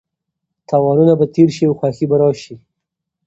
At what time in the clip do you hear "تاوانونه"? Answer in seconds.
0.69-1.13